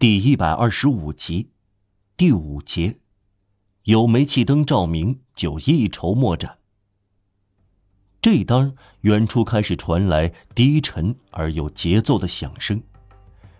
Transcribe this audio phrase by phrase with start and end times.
[0.00, 1.50] 第一百二十五集，
[2.16, 2.98] 第五节，
[3.82, 6.58] 有煤气灯照明，就一筹莫展。
[8.22, 12.80] 这当远处开始传来低沉而有节奏的响声，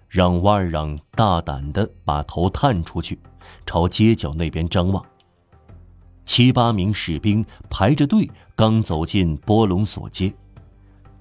[0.06, 3.18] 让瓦尔让大胆的把头探出去，
[3.66, 5.04] 朝街角那边张望。
[6.24, 10.32] 七八名士兵排着队，刚走进波隆索街，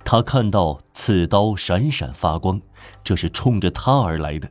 [0.05, 2.61] 他看到刺刀闪闪发光，
[3.04, 4.47] 这是冲着他而来的。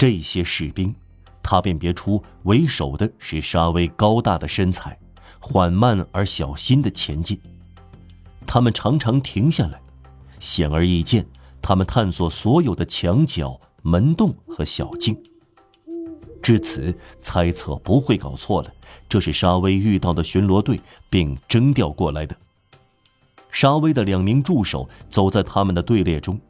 [0.00, 0.94] 这些士兵，
[1.42, 4.98] 他辨别出为首的是沙威高大的身材，
[5.38, 7.38] 缓慢而小心的前进。
[8.46, 9.78] 他们常常停下来，
[10.38, 11.26] 显而易见，
[11.60, 15.14] 他们探索所有的墙角、门洞和小径。
[16.40, 18.72] 至此，猜测不会搞错了，
[19.06, 22.34] 这是沙威遇到的巡逻队，并征调过来的。
[23.50, 26.40] 沙威的两名助手走在他们的队列中。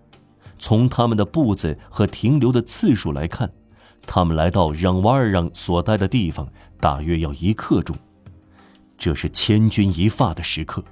[0.61, 3.51] 从他们的步子和停留的次数来看，
[4.03, 6.47] 他们来到让瓦尔让所待的地方
[6.79, 7.97] 大约要一刻钟。
[8.99, 10.85] 这是千钧一发的时刻，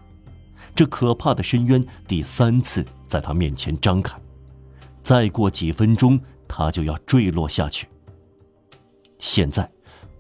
[0.75, 4.19] 这可怕的深渊第三次在他面前张开，
[5.03, 7.87] 再过几分钟，他就要坠落下去。
[9.19, 9.71] 现在，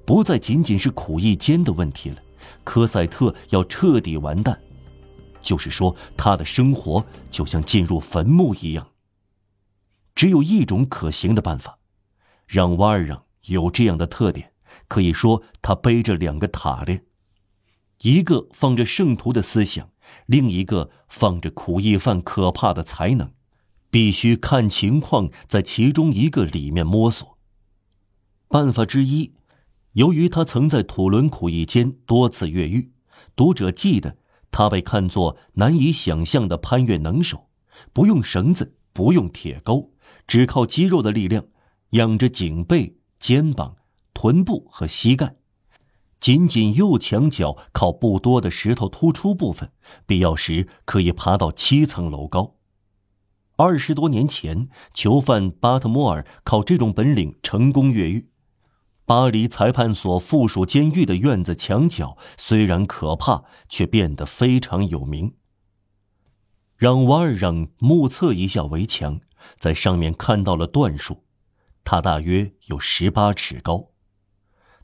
[0.04, 2.16] 不再仅仅是苦役间的问题了，
[2.64, 4.58] 科赛特要彻底完蛋，
[5.40, 8.86] 就是说，他的生活就像进入坟墓一样。
[10.18, 11.78] 只有一种可行的办法，
[12.48, 14.52] 让瓦尔让有这样的特点，
[14.88, 17.04] 可以说他背着两个塔链，
[18.00, 19.92] 一个放着圣徒的思想，
[20.26, 23.30] 另一个放着苦役犯可怕的才能，
[23.90, 27.38] 必须看情况在其中一个里面摸索。
[28.48, 29.34] 办法之一，
[29.92, 32.90] 由于他曾在土伦苦役间多次越狱，
[33.36, 34.16] 读者记得
[34.50, 37.48] 他被看作难以想象的攀越能手，
[37.92, 39.94] 不用绳子，不用铁钩。
[40.28, 41.46] 只靠肌肉的力量，
[41.90, 43.76] 仰着颈背、肩膀、
[44.12, 45.36] 臀部和膝盖，
[46.20, 49.72] 仅仅右墙角靠不多的石头突出部分，
[50.06, 52.56] 必要时可以爬到七层楼高。
[53.56, 58.28] 二十多年前，囚犯巴特莫尔靠这种本领成功越狱。
[59.06, 65.34] 巴黎裁判所附属监狱的院子墙角虽然可怕，却变得非常有名。
[66.76, 69.20] 让瓦尔让目测一下围墙。
[69.58, 71.24] 在上面看到了段数，
[71.84, 73.90] 它大约有十八尺高。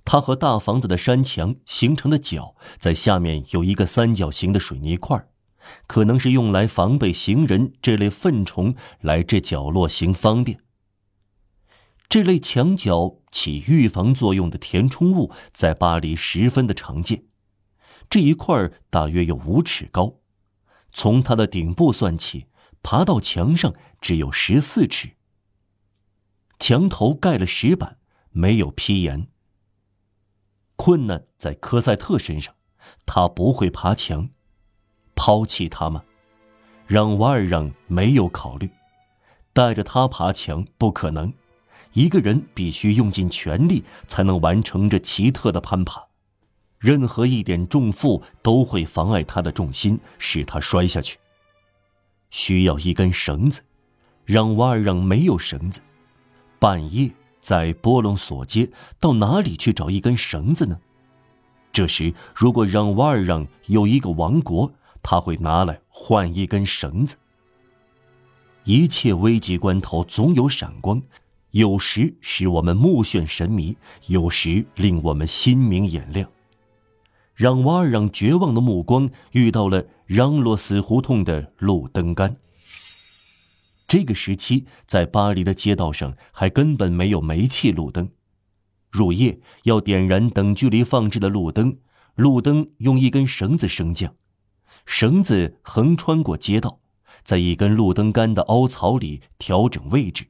[0.05, 5.27] 它和大房子的山墙形成的角，在下面有一个三角形的水泥块，
[5.87, 10.61] 可能是用来防备行人这类粪虫来这角落行方便。
[12.07, 17.25] 这类墙角起预防作用的填充物在巴黎十分的常见。
[18.11, 20.21] 这一块大约有五尺高，
[20.93, 22.47] 从它的顶部算起。
[22.84, 25.15] 爬到墙上只有十四尺。
[26.61, 27.97] 墙头盖了石板，
[28.31, 29.27] 没有劈檐。
[30.77, 32.55] 困难在科赛特身上，
[33.06, 34.28] 他不会爬墙，
[35.17, 36.05] 抛弃他吗？
[36.87, 38.71] 让瓦尔让没有考虑，
[39.55, 41.33] 带着他爬墙不可能。
[41.94, 46.05] 一个人必须用尽全力才能完成这奇特的攀爬，
[46.78, 51.19] 任何一点重负都会妨碍他的重心，使他摔下去。
[52.34, 53.62] 需要一根绳子，
[54.25, 55.81] 让瓦尔让没有绳子。
[56.59, 57.09] 半夜
[57.41, 58.69] 在波隆索街，
[58.99, 60.77] 到哪里去找一根绳子呢？
[61.73, 67.15] 这时，如果让瓦尔让有一个王国，他会拿来换一根绳子。
[68.65, 71.00] 一切危急关头总有闪光，
[71.53, 73.77] 有时使我们目眩神迷，
[74.09, 76.28] 有时令我们心明眼亮。
[77.34, 82.37] 让瓦尔让绝望的目光遇到了让洛死胡同的路灯杆。
[83.87, 88.11] 这个时期，在巴黎的街道上还根本没有煤气路灯。
[88.91, 91.78] 入夜要点燃等距离放置的路灯，
[92.15, 94.15] 路灯用一根绳子升降，
[94.87, 96.81] 绳子横穿过街道，
[97.23, 100.27] 在一根路灯杆的凹槽里调整位置，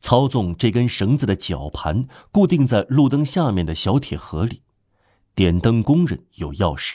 [0.00, 4.62] 操纵这根绳子的绞盘固定在路灯下面的小铁盒里。
[5.34, 6.94] 点灯工人有钥匙，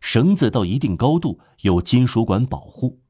[0.00, 3.00] 绳子到一定高度有金属管保护。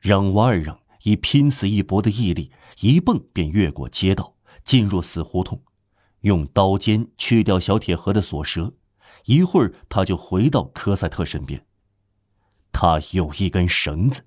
[0.00, 2.50] 让瓦尔让以拼死一搏的毅力，
[2.80, 4.34] 一蹦便越过街道，
[4.64, 5.62] 进入死胡同，
[6.20, 8.74] 用刀尖去掉小铁盒的锁舌。
[9.26, 11.66] 一会儿，他就回到科赛特身边。
[12.72, 14.26] 他有一根绳子。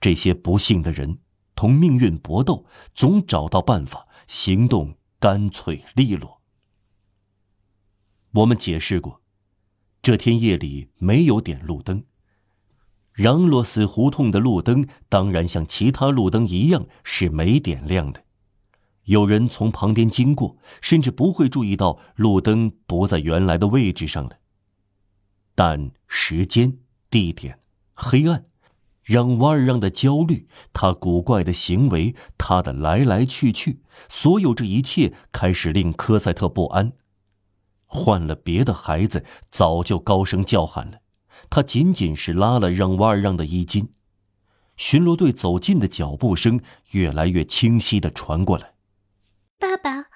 [0.00, 1.18] 这些不幸的人
[1.54, 6.42] 同命运搏斗，总找到办法，行动干脆利落。
[8.34, 9.20] 我们解释过，
[10.02, 12.02] 这天夜里没有点路灯。
[13.12, 18.24] 让洛斯胡同的路灯当然像其他路灯一样是没点亮的。
[19.04, 24.38] 有人从旁边经过，甚至不会注意到路灯不在原来的位置上了。
[25.54, 26.78] 但时间、
[27.08, 27.60] 地点、
[27.92, 28.46] 黑暗，
[29.04, 36.94] 让瓦尔让的焦虑，他古怪的行为，他的来来去去，所有这一切开始令科赛特不安。
[37.86, 41.00] 换了别的孩子，早就高声叫喊了。
[41.50, 43.92] 他仅仅是拉了让瓦尔让的衣襟。
[44.76, 46.60] 巡逻队走近的脚步声
[46.90, 48.74] 越来越清晰的传过来。
[49.58, 50.06] 爸爸，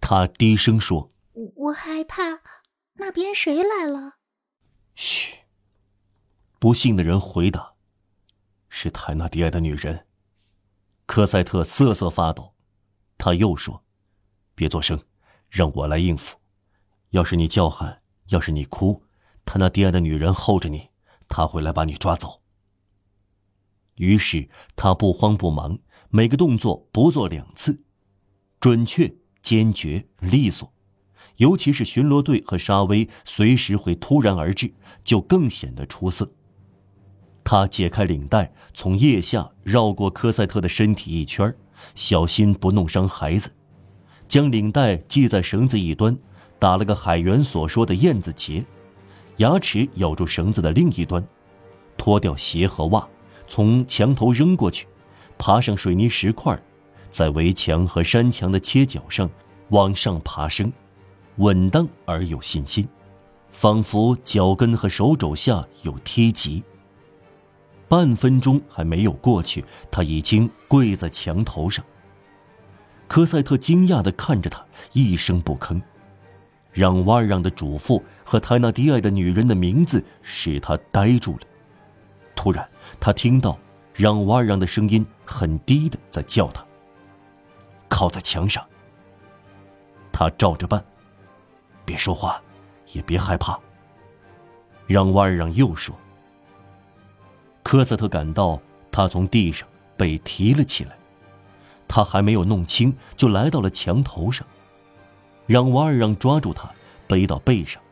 [0.00, 2.40] 他低声说：“我我害怕，
[2.94, 4.18] 那边谁来了？”
[4.94, 5.38] 嘘。
[6.60, 7.74] 不幸的人回答
[8.68, 10.06] ：“是泰纳迪埃的女人。”
[11.06, 12.54] 科赛特瑟瑟发抖。
[13.16, 13.84] 他又说
[14.54, 15.02] ：“别作声，
[15.48, 16.36] 让我来应付。
[17.10, 19.02] 要是你叫喊，要是你哭，
[19.44, 20.88] 他那低矮的女人候着你，
[21.28, 22.42] 他会来把你抓走。”
[23.96, 25.78] 于是他不慌不忙，
[26.10, 27.82] 每个动作不做两次。
[28.60, 30.72] 准确、坚决、利索，
[31.36, 34.74] 尤其是巡逻队和沙威随时会突然而至，
[35.04, 36.32] 就更显得出色。
[37.44, 41.52] 他解开领带，从腋下绕过科赛特的身体一圈，
[41.94, 43.52] 小心不弄伤孩子，
[44.28, 46.18] 将领带系在绳子一端，
[46.58, 48.64] 打了个海员所说的燕子结，
[49.36, 51.24] 牙齿咬住绳子的另一端，
[51.96, 53.08] 脱掉鞋和袜，
[53.46, 54.86] 从墙头扔过去，
[55.38, 56.60] 爬上水泥石块。
[57.10, 59.30] 在围墙和山墙的切角上
[59.70, 60.70] 往上爬升，
[61.36, 62.86] 稳当而有信心，
[63.50, 66.62] 仿佛脚跟和手肘下有贴级。
[67.88, 71.82] 半分钟还没有过去，他已经跪在墙头上。
[73.06, 74.62] 科赛特惊讶地看着他，
[74.92, 75.80] 一声不吭。
[76.72, 81.40] 让瓦尔让的嘱咐和泰纳迪埃的女人的名字使他呆住了。
[82.36, 82.68] 突然，
[83.00, 83.58] 他听到
[83.92, 86.64] 让瓦尔让的声音很低的在叫他。
[87.88, 88.64] 靠在墙上，
[90.12, 90.84] 他照着办，
[91.84, 92.40] 别说话，
[92.92, 93.58] 也别害怕。
[94.86, 95.94] 让瓦尔让又说。
[97.62, 98.60] 科瑟特感到
[98.90, 100.96] 他从地上被提了起来，
[101.88, 104.46] 他还没有弄清，就来到了墙头上。
[105.48, 106.70] 让瓦尔让抓住他，
[107.08, 107.82] 背到背上，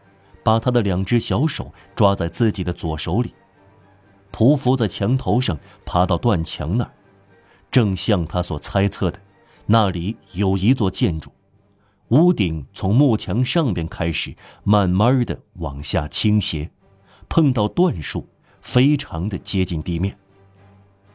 [0.45, 3.35] 把他的两只小手抓在自己的左手里，
[4.31, 6.91] 匍匐在墙头上，爬到断墙那儿，
[7.71, 9.19] 正像他所猜测的。
[9.65, 11.33] 那里有一座建筑，
[12.09, 16.71] 屋顶从幕墙上边开始，慢慢的往下倾斜，
[17.27, 18.29] 碰到段树，
[18.61, 20.17] 非常的接近地面。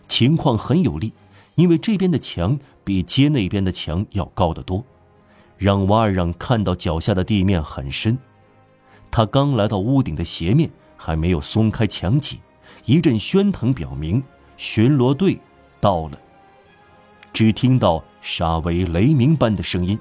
[0.07, 1.13] 情况很有利，
[1.53, 4.83] 因为这边的墙比街那边的墙要高得多。
[5.61, 8.17] 让瓦尔让看到脚下的地面很深，
[9.11, 10.67] 他刚来到屋顶的斜面，
[10.97, 12.41] 还没有松开墙脊，
[12.85, 14.23] 一阵喧腾表明
[14.57, 15.39] 巡逻队
[15.79, 16.17] 到了。
[17.31, 19.99] 只听到沙威雷鸣般的声音：“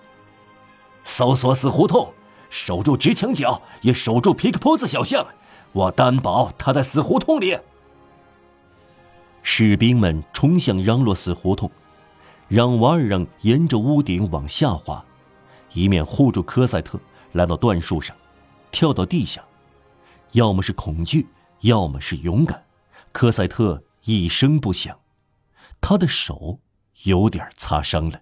[1.05, 2.11] 搜索死胡同，
[2.49, 5.27] 守住直墙角，也守住皮克坡子小巷。
[5.73, 7.59] 我担保他在死胡同里。”
[9.45, 11.71] 士兵们冲向嚷洛死胡同，
[12.49, 15.05] 让瓦尔让沿着屋顶往下滑，
[15.73, 16.99] 一面护住科赛特，
[17.33, 18.17] 来到断树上，
[18.71, 19.45] 跳到地下。
[20.33, 21.27] 要么是恐惧，
[21.61, 22.65] 要么是勇敢。
[23.13, 24.99] 科赛特一声不响，
[25.81, 26.61] 他的手。
[27.05, 28.21] 有点擦伤了。